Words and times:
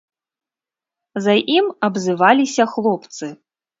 За 1.27 1.35
ім 1.57 1.65
абзываліся 1.91 2.63
хлопцы. 2.77 3.25